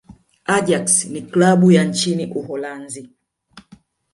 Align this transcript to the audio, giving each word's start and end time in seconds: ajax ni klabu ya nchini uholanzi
ajax 0.45 1.03
ni 1.07 1.21
klabu 1.21 1.71
ya 1.71 1.83
nchini 1.83 2.25
uholanzi 2.33 3.09